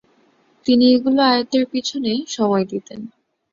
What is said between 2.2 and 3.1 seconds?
সময় দিতেন।